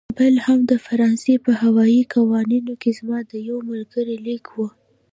[0.17, 4.57] بل هم د فرانسې په هوايي قواوو کې زما د یوه ملګري لیک و.